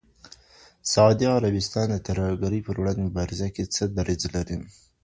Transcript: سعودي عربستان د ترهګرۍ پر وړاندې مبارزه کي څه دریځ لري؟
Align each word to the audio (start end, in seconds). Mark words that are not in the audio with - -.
سعودي 0.93 1.25
عربستان 1.33 1.87
د 1.93 1.97
ترهګرۍ 2.07 2.59
پر 2.65 2.75
وړاندې 2.79 3.01
مبارزه 3.07 3.47
کي 3.55 3.63
څه 3.75 3.83
دریځ 3.97 4.21
لري؟ 4.35 4.57